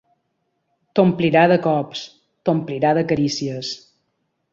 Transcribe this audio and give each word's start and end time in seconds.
T'omplirà 0.99 1.43
de 1.51 1.57
cops, 1.65 2.01
t'omplirà 2.47 2.95
de 2.99 3.05
carícies. 3.13 3.71